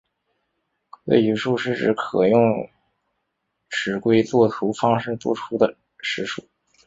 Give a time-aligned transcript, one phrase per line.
[1.05, 2.67] 规矩数是指可用
[3.69, 6.43] 尺规作图方式作出的实数。